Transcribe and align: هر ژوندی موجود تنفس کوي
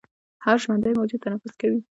هر 0.45 0.57
ژوندی 0.63 0.97
موجود 0.99 1.21
تنفس 1.25 1.53
کوي 1.61 1.79